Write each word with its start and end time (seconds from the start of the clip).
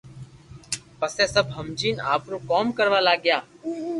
پسي 0.99 1.25
سب 1.35 1.45
ھمجين 1.57 1.95
آپرو 2.13 2.37
ڪوم 2.49 2.65
ڪروا 2.77 2.99
لاگيا 3.07 3.37